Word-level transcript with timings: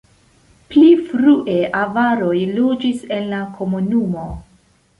Pli 0.71 0.87
frue 1.09 1.59
avaroj 1.81 2.33
loĝis 2.57 3.07
en 3.19 3.31
la 3.35 3.45
komunumo. 3.61 4.29